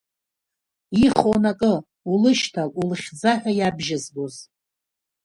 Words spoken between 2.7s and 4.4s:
улыхьӡа ҳәа иабжьазгоз.